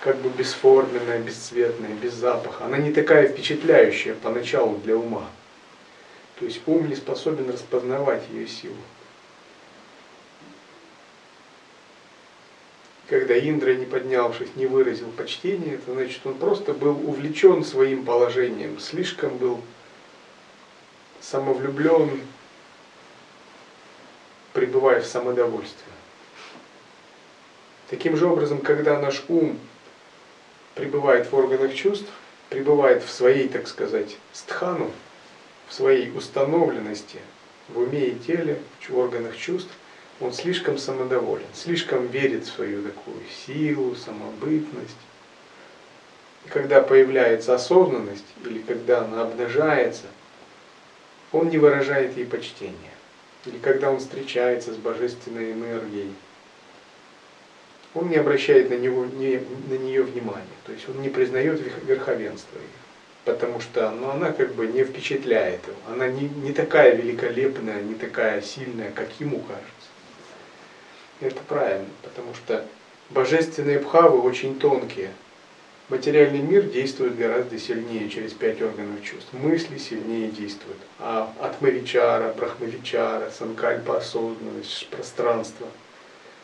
как 0.00 0.16
бы 0.18 0.28
бесформенная, 0.30 1.18
бесцветная, 1.18 1.90
без 1.90 2.14
запаха. 2.14 2.64
Она 2.64 2.78
не 2.78 2.92
такая 2.92 3.28
впечатляющая 3.28 4.14
поначалу 4.14 4.78
для 4.84 4.96
ума. 4.96 5.26
То 6.40 6.46
есть 6.46 6.62
ум 6.64 6.88
не 6.88 6.96
способен 6.96 7.50
распознавать 7.50 8.22
ее 8.30 8.48
силу. 8.48 8.74
Когда 13.08 13.38
Индра, 13.38 13.74
не 13.74 13.84
поднявшись, 13.84 14.56
не 14.56 14.66
выразил 14.66 15.10
почтения, 15.10 15.74
это 15.74 15.92
значит, 15.92 16.20
он 16.24 16.38
просто 16.38 16.72
был 16.72 16.92
увлечен 17.06 17.62
своим 17.62 18.06
положением, 18.06 18.80
слишком 18.80 19.36
был 19.36 19.60
самовлюблен, 21.20 22.22
пребывая 24.54 25.02
в 25.02 25.06
самодовольстве. 25.06 25.92
Таким 27.90 28.16
же 28.16 28.26
образом, 28.26 28.62
когда 28.62 28.98
наш 28.98 29.24
ум 29.28 29.58
пребывает 30.74 31.30
в 31.30 31.36
органах 31.36 31.74
чувств, 31.74 32.08
пребывает 32.48 33.02
в 33.02 33.10
своей, 33.10 33.48
так 33.48 33.68
сказать, 33.68 34.16
стхану, 34.32 34.90
в 35.70 35.74
своей 35.74 36.10
установленности 36.10 37.20
в 37.68 37.78
уме 37.78 38.08
и 38.08 38.18
теле, 38.18 38.58
в 38.88 38.98
органах 38.98 39.36
чувств, 39.36 39.70
он 40.20 40.32
слишком 40.32 40.76
самодоволен, 40.76 41.46
слишком 41.54 42.08
верит 42.08 42.44
в 42.44 42.52
свою 42.52 42.82
такую 42.82 43.20
силу, 43.46 43.94
самобытность. 43.94 44.96
И 46.44 46.48
когда 46.48 46.82
появляется 46.82 47.54
осознанность, 47.54 48.24
или 48.44 48.58
когда 48.58 49.04
она 49.04 49.22
обнажается, 49.22 50.06
он 51.32 51.48
не 51.48 51.58
выражает 51.58 52.16
ей 52.16 52.26
почтения. 52.26 52.74
Или 53.46 53.58
когда 53.58 53.90
он 53.90 54.00
встречается 54.00 54.74
с 54.74 54.76
божественной 54.76 55.52
энергией, 55.52 56.12
он 57.94 58.08
не 58.08 58.16
обращает 58.16 58.70
на, 58.70 58.74
него, 58.74 59.06
не, 59.06 59.40
на 59.68 59.78
нее 59.78 60.02
внимания. 60.02 60.46
То 60.66 60.72
есть 60.72 60.88
он 60.88 61.00
не 61.00 61.08
признает 61.08 61.60
верховенство 61.86 62.58
ее. 62.58 62.89
Потому 63.24 63.60
что 63.60 63.90
ну, 63.90 64.10
она 64.10 64.32
как 64.32 64.54
бы 64.54 64.66
не 64.66 64.82
впечатляет 64.82 65.60
его. 65.66 65.76
Она 65.88 66.08
не, 66.08 66.28
не 66.28 66.52
такая 66.52 66.94
великолепная, 66.94 67.82
не 67.82 67.94
такая 67.94 68.40
сильная, 68.40 68.90
как 68.90 69.08
ему 69.18 69.40
кажется. 69.40 69.70
Это 71.20 71.40
правильно, 71.46 71.88
потому 72.02 72.34
что 72.34 72.64
божественные 73.10 73.78
бхавы 73.78 74.22
очень 74.22 74.58
тонкие. 74.58 75.10
Материальный 75.90 76.38
мир 76.38 76.62
действует 76.62 77.18
гораздо 77.18 77.58
сильнее 77.58 78.08
через 78.08 78.32
пять 78.32 78.62
органов 78.62 79.02
чувств. 79.02 79.28
Мысли 79.32 79.76
сильнее 79.76 80.30
действуют. 80.30 80.78
А 81.00 81.34
атмавичара, 81.40 82.32
брахмавичара, 82.32 83.28
санкальпа, 83.36 83.98
осознанность, 83.98 84.86
пространство. 84.88 85.66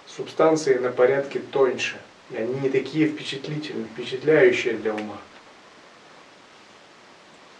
Субстанции 0.09 0.75
на 0.75 0.91
порядке 0.91 1.39
тоньше. 1.39 1.97
И 2.31 2.37
они 2.37 2.59
не 2.59 2.69
такие 2.69 3.07
впечатлительные, 3.07 3.87
впечатляющие 3.95 4.75
для 4.75 4.93
ума. 4.93 5.19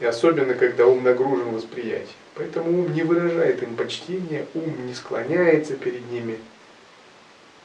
И 0.01 0.05
особенно, 0.05 0.55
когда 0.55 0.87
ум 0.87 1.03
нагружен 1.03 1.51
восприятием. 1.51 2.09
Поэтому 2.35 2.71
ум 2.71 2.93
не 2.93 3.03
выражает 3.03 3.63
им 3.63 3.77
почтения, 3.77 4.47
ум 4.55 4.87
не 4.87 4.95
склоняется 4.95 5.75
перед 5.75 6.11
ними– 6.11 6.39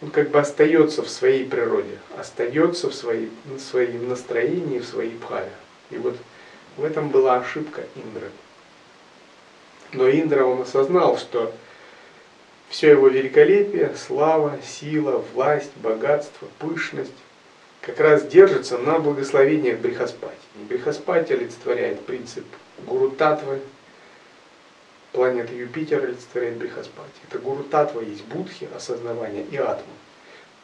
он 0.02 0.10
как 0.10 0.30
бы 0.32 0.40
остается 0.40 1.04
в 1.04 1.10
своей 1.10 1.46
природе, 1.46 2.00
остается 2.18 2.90
в, 2.90 2.94
своей, 2.94 3.30
в 3.46 3.60
своем 3.60 4.10
настроении, 4.10 4.80
в 4.80 4.86
своей 4.86 5.12
бхаве. 5.12 5.52
И 5.92 5.98
вот 5.98 6.18
в 6.78 6.84
этом 6.84 7.10
была 7.10 7.38
ошибка 7.38 7.84
Индры. 7.96 8.32
Но 9.94 10.10
Индра, 10.10 10.44
он 10.46 10.62
осознал, 10.62 11.18
что 11.18 11.54
все 12.70 12.92
его 12.92 13.10
великолепие, 13.10 13.94
слава, 13.96 14.58
сила, 14.66 15.24
власть, 15.34 15.72
богатство, 15.76 16.48
пышность 16.58 17.12
как 17.82 18.00
раз 18.00 18.26
держится 18.26 18.78
на 18.78 19.00
благословениях 19.00 19.80
Брихаспати. 19.80 20.34
Брихаспати 20.72 21.34
олицетворяет 21.34 22.00
принцип 22.06 22.46
гуру 22.88 23.10
татвы, 23.10 23.60
Планета 25.12 25.54
Юпитер 25.54 26.06
олицетворяет 26.06 26.56
Брихаспати. 26.56 27.12
Это 27.30 27.40
Гуру 27.40 27.64
Татва 27.64 28.02
есть 28.02 28.24
Будхи, 28.26 28.70
осознавание 28.74 29.46
и 29.52 29.58
Атма. 29.58 29.94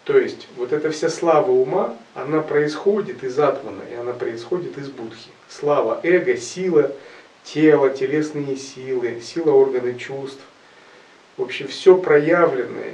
То 0.06 0.18
есть 0.18 0.48
вот 0.56 0.72
эта 0.72 0.90
вся 0.92 1.10
слава 1.10 1.52
ума, 1.52 1.98
она 2.16 2.40
происходит 2.40 3.26
из 3.26 3.38
Атмана, 3.38 3.82
и 3.92 3.96
она 3.96 4.14
происходит 4.14 4.78
из 4.78 4.88
Будхи. 4.90 5.30
Слава 5.50 6.00
эго, 6.04 6.38
сила 6.38 6.94
тела, 7.44 7.90
телесные 7.90 8.56
силы, 8.56 9.20
сила 9.22 9.52
органы 9.52 9.96
чувств. 9.96 10.42
В 11.36 11.42
общем, 11.42 11.68
все 11.68 11.98
проявленное, 11.98 12.94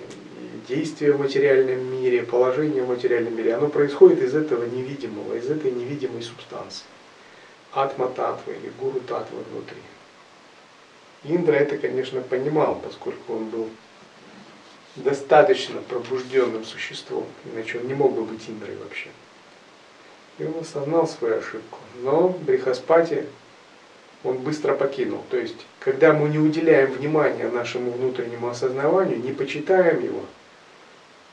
действие 0.68 1.12
в 1.12 1.20
материальном 1.20 2.02
мире, 2.02 2.24
положение 2.24 2.82
в 2.82 2.90
материальном 2.90 3.38
мире, 3.38 3.54
оно 3.54 3.68
происходит 3.68 4.24
из 4.24 4.34
этого 4.34 4.66
невидимого, 4.66 5.36
из 5.36 5.52
этой 5.52 5.72
невидимой 5.72 6.24
субстанции. 6.24 6.86
Атма 7.74 8.08
Татва 8.08 8.54
или 8.54 8.72
Гуру 8.80 9.00
Татва 9.02 9.40
внутри. 9.52 9.82
Индра 11.24 11.54
это, 11.54 11.78
конечно, 11.78 12.22
понимал, 12.22 12.76
поскольку 12.84 13.36
он 13.36 13.50
был 13.50 13.70
достаточно 14.96 15.82
пробужденным 15.82 16.66
существом, 16.66 17.26
иначе 17.46 17.80
он 17.80 17.88
не 17.88 17.94
мог 17.94 18.14
бы 18.14 18.24
быть 18.24 18.48
Индрой 18.48 18.76
вообще. 18.78 19.10
И 20.38 20.44
он 20.44 20.60
осознал 20.62 21.08
свою 21.08 21.38
ошибку. 21.38 21.80
Но 22.02 22.30
Брихаспати 22.30 23.26
он 24.24 24.38
быстро 24.38 24.74
покинул. 24.76 25.24
То 25.30 25.38
есть, 25.38 25.66
когда 25.80 26.14
мы 26.14 26.30
не 26.30 26.40
уделяем 26.40 26.92
внимания 26.92 27.48
нашему 27.48 27.92
внутреннему 27.92 28.50
осознаванию, 28.50 29.20
не 29.20 29.32
почитаем 29.32 30.04
его, 30.04 30.22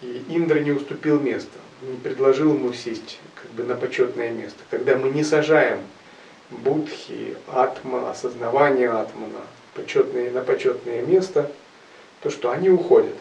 и 0.02 0.24
Индра 0.28 0.60
не 0.60 0.72
уступил 0.72 1.20
место, 1.20 1.58
не 1.82 1.96
предложил 1.96 2.54
ему 2.54 2.72
сесть 2.72 3.18
как 3.34 3.50
бы 3.52 3.64
на 3.64 3.74
почетное 3.74 4.30
место. 4.30 4.58
Когда 4.70 4.96
мы 4.96 5.10
не 5.10 5.24
сажаем 5.24 5.80
будхи, 6.50 7.36
атма, 7.48 8.10
осознавание 8.10 8.90
атмана, 8.90 9.40
почетные, 9.74 10.30
на 10.30 10.42
почетное 10.42 11.02
место, 11.02 11.50
то 12.22 12.30
что 12.30 12.50
они 12.50 12.68
уходят. 12.70 13.16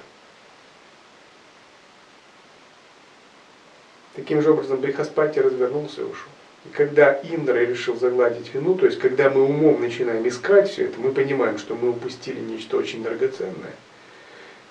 Таким 4.15 4.41
же 4.41 4.51
образом 4.51 4.81
Брихаспати 4.81 5.39
развернулся 5.39 6.01
и 6.01 6.03
ушел. 6.03 6.29
И 6.65 6.69
когда 6.69 7.13
Индра 7.13 7.59
решил 7.59 7.95
загладить 7.97 8.53
вину, 8.53 8.75
то 8.75 8.85
есть 8.85 8.99
когда 8.99 9.29
мы 9.29 9.43
умом 9.43 9.79
начинаем 9.79 10.27
искать 10.27 10.69
все 10.69 10.85
это, 10.85 10.99
мы 10.99 11.11
понимаем, 11.11 11.57
что 11.57 11.75
мы 11.75 11.91
упустили 11.91 12.39
нечто 12.39 12.75
очень 12.75 13.01
драгоценное. 13.01 13.75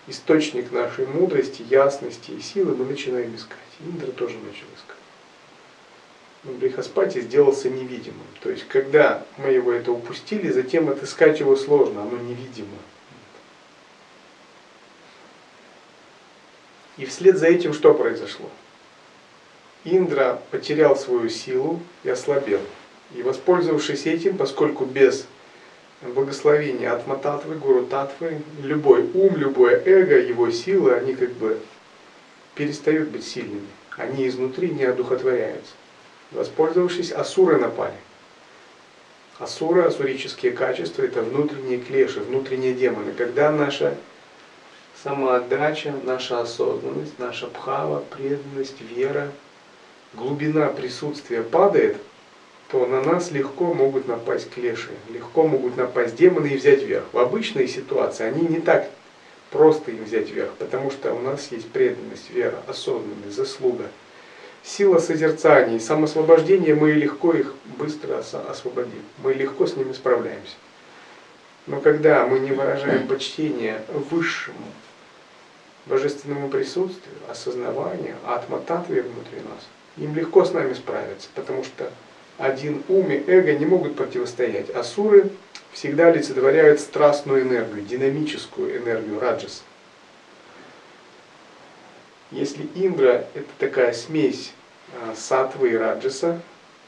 Источник 0.07 0.71
нашей 0.71 1.07
мудрости, 1.07 1.63
ясности 1.63 2.33
и 2.33 2.41
силы 2.41 2.75
мы 2.75 2.85
начинаем 2.85 3.35
искать. 3.35 3.57
Индра 3.81 4.11
тоже 4.13 4.37
начал 4.37 4.67
искать. 4.77 4.98
Брихаспати 6.45 7.21
сделался 7.21 7.69
невидимым. 7.69 8.27
То 8.41 8.51
есть, 8.51 8.67
когда 8.69 9.25
мы 9.39 9.51
его 9.51 9.73
это 9.73 9.91
упустили, 9.91 10.51
затем 10.51 10.89
отыскать 10.89 11.41
его 11.41 11.57
сложно, 11.57 12.03
оно 12.03 12.17
невидимо. 12.19 12.79
И 16.97 17.05
вслед 17.05 17.39
за 17.39 17.47
этим 17.47 17.73
что 17.75 17.95
произошло? 17.95 18.49
Индра 19.85 20.41
потерял 20.51 20.97
свою 20.97 21.29
силу 21.29 21.81
и 22.05 22.09
ослабел. 22.09 22.61
И 23.15 23.23
воспользовавшись 23.23 24.07
этим, 24.07 24.37
поскольку 24.37 24.85
без 24.85 25.27
благословения 26.03 26.93
от 26.93 27.07
Мататвы, 27.07 27.57
Гуру 27.57 27.87
Татвы, 27.87 28.43
любой 28.63 29.11
ум, 29.15 29.37
любое 29.37 29.83
эго, 29.85 30.19
его 30.19 30.51
силы, 30.51 30.95
они 30.95 31.15
как 31.15 31.33
бы 31.33 31.59
перестают 32.55 33.09
быть 33.09 33.27
сильными. 33.27 33.67
Они 33.97 34.29
изнутри 34.29 34.71
не 34.71 34.85
одухотворяются. 34.85 35.73
Воспользовавшись, 36.31 37.13
асуры 37.13 37.57
напали. 37.59 37.95
Асуры, 39.39 39.83
асурические 39.83 40.53
качества– 40.53 41.03
это 41.05 41.23
внутренние 41.23 41.79
клеши, 41.79 42.21
внутренние 42.21 42.75
демоны. 42.75 43.13
Когда 43.13 43.51
наша 43.51 43.97
самоотдача, 45.03 45.95
наша 46.05 46.41
осознанность, 46.41 47.19
наша 47.19 47.47
пхава, 47.47 48.05
преданность, 48.11 48.81
вера, 48.81 49.31
глубина 50.13 50.67
присутствия 50.67 51.43
падает, 51.43 51.97
то 52.71 52.85
на 52.85 53.03
нас 53.03 53.31
легко 53.31 53.73
могут 53.73 54.07
напасть 54.07 54.51
клеши, 54.51 54.91
легко 55.09 55.47
могут 55.47 55.77
напасть 55.79 56.17
демоны 56.17 56.49
и 56.49 56.57
взять 56.57 56.83
верх. 56.83 57.05
В 57.13 57.19
обычной 57.19 57.69
ситуации 57.69 58.25
они 58.25 58.47
не 58.47 58.61
так 58.61 58.91
просто 59.51 59.93
им 59.93 60.05
взять 60.05 60.29
верх, 60.31 60.51
потому 60.59 60.91
что 60.91 61.15
у 61.15 61.21
нас 61.21 61.51
есть 61.53 61.71
преданность, 61.71 62.29
вера, 62.29 62.59
осознанность, 62.67 63.35
заслуга– 63.35 63.87
сила 64.63 64.99
созерцания 64.99 65.77
и 65.77 65.81
самосвобождения, 65.81 66.75
мы 66.75 66.93
легко 66.93 67.33
их 67.33 67.55
быстро 67.79 68.19
освободим. 68.19 69.03
Мы 69.23 69.35
легко 69.35 69.67
с 69.67 69.77
ними 69.77 69.93
справляемся. 69.93 70.57
Но 71.67 71.81
когда 71.81 72.27
мы 72.27 72.39
не 72.39 72.53
выражаем 72.53 73.07
почтение 73.07 73.83
высшему 74.11 74.57
божественному 75.87 76.49
присутствию, 76.49 77.17
осознаванию, 77.29 78.17
атмататве 78.27 79.03
внутри 79.03 79.39
нас, 79.39 79.67
им 79.97 80.15
легко 80.15 80.45
с 80.45 80.53
нами 80.53 80.75
справиться, 80.75 81.29
потому 81.35 81.65
что 81.65 81.91
один 82.39 82.83
ум 82.89 83.11
и 83.11 83.23
эго 83.27 83.53
не 83.55 83.67
могут 83.67 83.97
противостоять. 83.97 84.71
Асуры 84.71 85.31
всегда 85.73 86.07
олицетворяют 86.07 86.81
страстную 86.81 87.43
энергию, 87.43 87.85
динамическую 87.85 88.79
энергию 88.79 89.19
раджаса. 89.19 89.63
Если 92.31 92.69
Индра– 92.75 93.27
это 93.35 93.49
такая 93.59 93.93
смесь 93.93 94.53
а, 94.95 95.15
сатвы 95.17 95.71
и 95.71 95.77
раджаса, 95.77 96.41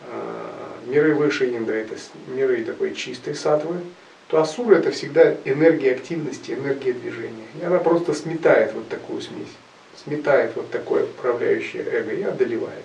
а, 0.03 0.79
миры 0.85 1.15
выше 1.15 1.57
Индра– 1.57 1.75
это 1.77 1.95
миры 2.27 2.63
такой 2.65 2.95
чистой 2.95 3.35
сатвы, 3.35 3.81
то 4.29 4.41
асура– 4.41 4.75
это 4.77 4.91
всегда 4.91 5.35
энергия 5.45 5.93
активности, 5.93 6.53
энергия 6.53 6.93
движения. 6.93 7.47
И 7.61 7.65
она 7.65 7.79
просто 7.79 8.13
сметает 8.13 8.75
вот 8.75 8.89
такую 8.89 9.23
смесь, 9.23 9.57
сметает 10.05 10.55
вот 10.57 10.71
такое 10.71 11.05
управляющее 11.05 11.85
эго 11.85 12.13
и 12.13 12.23
одолевает. 12.23 12.85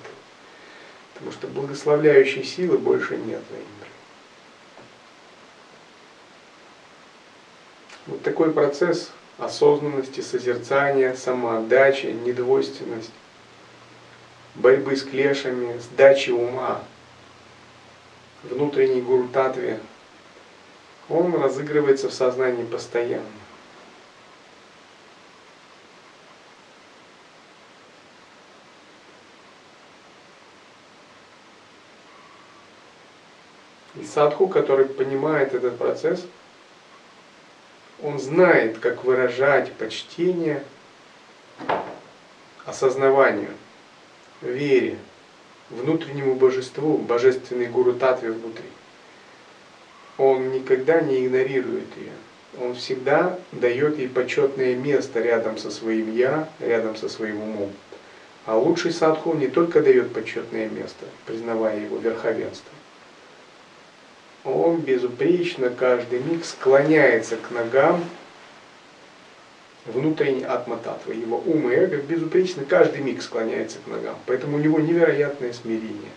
Потому 1.13 1.32
что 1.34 1.48
благословляющей 1.48 2.44
силы 2.44 2.78
больше 2.78 3.18
нет 3.18 3.41
на 3.52 3.56
Индре. 3.56 3.89
Вот 8.08 8.24
такой 8.24 8.52
процесс 8.52 9.12
осознанности, 9.38 10.21
созерцания, 10.21 11.13
самоотдачи, 11.15 12.08
недвойственность, 12.08 13.12
борьбы 14.56 14.95
с 14.95 15.04
клешами, 15.04 15.78
сдачи 15.80 16.30
ума, 16.30 16.82
внутренней 18.43 19.02
гуру-татве, 19.02 19.80
он 21.10 21.36
разыгрывается 21.36 22.10
в 22.10 22.13
сознании 22.13 22.63
постоянно. 22.63 23.26
И 33.95 34.04
садху, 34.04 34.48
который 34.48 34.86
понимает 34.86 35.54
этот 35.54 35.78
процесс, 35.78 36.26
он 38.01 38.19
знает, 38.19 38.79
как 38.79 39.03
выражать 39.03 39.71
почтение 39.73 40.63
осознаванию, 42.65 43.51
вере, 44.41 44.97
внутреннему 45.69 46.36
божеству, 46.36 46.97
божественной 46.97 47.67
гуру 47.67 47.93
татве 47.93 48.31
внутри. 48.31 48.65
Он 50.17 50.51
никогда 50.51 51.01
не 51.01 51.25
игнорирует 51.25 51.88
ее. 51.97 52.12
Он 52.62 52.75
всегда 52.75 53.38
дает 53.51 53.97
ей 53.97 54.08
почетное 54.08 54.75
место 54.75 55.19
рядом 55.19 55.58
со 55.58 55.69
своим 55.69 56.15
«я», 56.15 56.47
рядом 56.60 56.95
со 56.95 57.10
своим 57.10 57.41
умом. 57.41 57.73
А 58.45 58.58
лучший 58.58 58.93
садху 58.93 59.34
не 59.34 59.47
только 59.47 59.81
дает 59.81 60.13
почетное 60.13 60.69
место, 60.69 61.05
признавая 61.25 61.79
его 61.79 61.97
верховенство, 61.97 62.71
он 64.45 64.77
безупречно 64.81 65.69
каждый 65.69 66.19
миг 66.19 66.45
склоняется 66.45 67.36
к 67.36 67.51
ногам 67.51 68.03
внутренней 69.86 70.43
атмататвы. 70.43 71.15
Его 71.15 71.41
ум 71.45 71.69
и 71.69 71.75
эго 71.75 71.97
безупречно 71.97 72.63
каждый 72.63 73.01
миг 73.01 73.21
склоняется 73.21 73.79
к 73.84 73.88
ногам. 73.88 74.15
Поэтому 74.27 74.58
у 74.58 74.60
него 74.60 74.79
невероятное 74.79 75.51
смирение, 75.51 76.12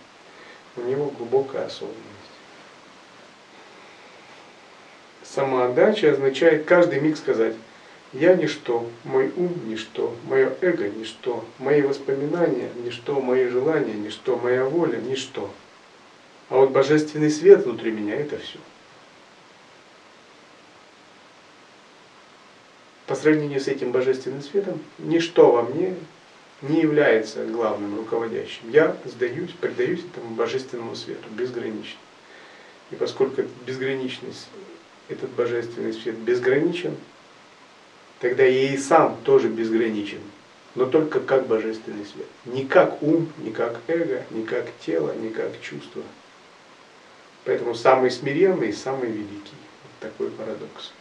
у 0.76 0.82
него 0.82 1.10
глубокая 1.10 1.66
осознанность. 1.66 1.96
Самоотдача 5.24 6.12
означает 6.12 6.64
каждый 6.64 7.00
миг 7.00 7.16
сказать, 7.16 7.54
я 8.14 8.34
ничто, 8.34 8.88
мой 9.04 9.30
ум 9.36 9.52
ничто, 9.66 10.14
мое 10.24 10.54
эго 10.62 10.88
ничто, 10.88 11.44
мои 11.58 11.82
воспоминания 11.82 12.70
ничто, 12.82 13.20
мои 13.20 13.46
желания 13.48 13.92
ничто, 13.92 14.36
моя 14.36 14.64
воля 14.64 14.96
ничто. 14.96 15.50
А 16.48 16.56
вот 16.56 16.70
божественный 16.70 17.30
свет 17.30 17.64
внутри 17.64 17.90
меня– 17.90 18.16
это 18.16 18.38
все. 18.38 18.58
По 23.06 23.14
сравнению 23.14 23.60
с 23.60 23.68
этим 23.68 23.92
божественным 23.92 24.42
светом, 24.42 24.80
ничто 24.98 25.50
во 25.52 25.62
мне 25.62 25.94
не 26.62 26.80
является 26.80 27.44
главным 27.44 27.96
руководящим. 27.96 28.70
Я 28.70 28.96
сдаюсь, 29.04 29.50
предаюсь 29.60 30.00
этому 30.00 30.34
божественному 30.34 30.94
свету 30.94 31.28
безгранично. 31.30 31.98
И 32.90 32.96
поскольку 32.96 33.42
безграничность, 33.66 34.48
этот 35.08 35.30
божественный 35.30 35.92
свет 35.92 36.16
безграничен, 36.16 36.96
тогда 38.20 38.44
я 38.44 38.72
и 38.72 38.76
сам 38.78 39.18
тоже 39.24 39.48
безграничен, 39.48 40.20
но 40.74 40.86
только 40.86 41.20
как 41.20 41.46
божественный 41.46 42.04
свет. 42.04 42.26
Не 42.46 42.66
как 42.66 43.02
ум, 43.02 43.30
не 43.38 43.50
как 43.50 43.80
эго, 43.86 44.24
не 44.30 44.44
как 44.44 44.66
тело, 44.80 45.14
не 45.14 45.28
как 45.28 45.60
чувство– 45.60 46.02
Поэтому 47.48 47.74
самый 47.74 48.10
смиренный, 48.10 48.74
самый 48.74 49.08
великий. 49.08 49.56
Вот 49.82 49.92
такой 50.00 50.28
парадокс. 50.28 50.92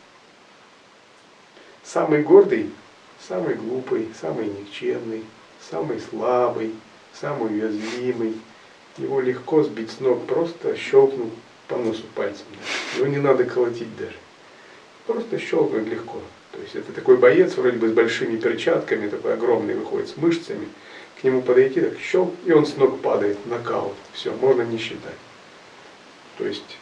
Самый 1.83 2.21
гордый, 2.23 2.71
самый 3.19 3.55
глупый, 3.55 4.07
самый 4.21 4.45
никчемный, 4.45 5.25
самый 5.69 5.99
слабый, 5.99 6.73
самый 7.13 7.53
уязвимый. 7.53 8.39
Его 8.97 9.19
легко 9.19 9.62
сбить 9.62 9.91
с 9.91 9.99
ног, 9.99 10.25
просто 10.25 10.77
щелкнуть 10.77 11.33
по 11.67 11.75
носу 11.75 12.03
пальцем. 12.15 12.45
Его 12.95 13.07
не 13.07 13.17
надо 13.17 13.43
колотить 13.43 13.93
даже. 13.97 14.15
Просто 15.05 15.39
щелкнуть 15.39 15.89
легко. 15.89 16.21
То 16.53 16.62
есть 16.62 16.75
это 16.75 16.93
такой 16.93 17.17
боец, 17.17 17.57
вроде 17.57 17.77
бы 17.77 17.89
с 17.89 17.91
большими 17.91 18.38
перчатками, 18.38 19.10
такой 19.10 19.33
огромный 19.33 19.73
выходит, 19.73 20.07
с 20.07 20.15
мышцами. 20.15 20.69
К 21.19 21.25
нему 21.25 21.41
подойти, 21.41 21.81
так 21.81 21.99
щелк, 21.99 22.33
и 22.45 22.53
он 22.53 22.65
с 22.65 22.77
ног 22.77 23.01
падает, 23.01 23.38
нокаут. 23.47 23.95
Все, 24.13 24.31
можно 24.31 24.62
не 24.62 24.77
считать. 24.77 25.26
То 26.38 26.45
есть 26.45 26.78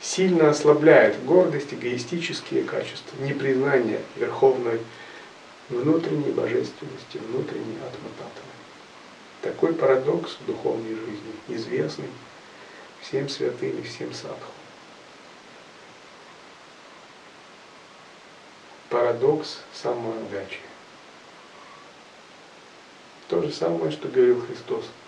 сильно 0.00 0.50
ослабляет 0.50 1.24
гордость, 1.24 1.72
эгоистические 1.72 2.64
качества, 2.64 3.16
непризнание 3.22 4.00
верховной 4.16 4.80
внутренней 5.68 6.32
божественности, 6.32 7.18
внутренней 7.18 7.76
атмататвы. 7.76 8.50
Такой 9.42 9.74
парадокс 9.74 10.36
в 10.40 10.46
духовной 10.46 10.94
жизни, 10.94 11.32
известный 11.48 12.08
всем 13.00 13.28
святым 13.28 13.78
и 13.78 13.82
всем 13.82 14.12
садху. 14.12 14.52
Парадокс 18.88 19.60
самоотдачи. 19.72 20.58
То 23.28 23.40
же 23.40 23.52
самое, 23.52 23.92
что 23.92 24.08
говорил 24.08 24.44
Христос– 24.44 24.84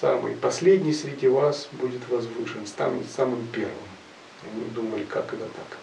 самый 0.00 0.34
последний 0.36 0.92
среди 0.92 1.28
вас 1.28 1.68
будет 1.72 2.08
возвышен, 2.08 2.66
станет 2.66 3.10
самым 3.10 3.46
первым. 3.48 3.74
Они 4.52 4.64
думали, 4.70 5.04
как 5.04 5.32
это 5.32 5.44
так. 5.44 5.78